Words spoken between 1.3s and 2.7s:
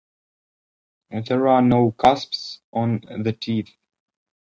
are no cusps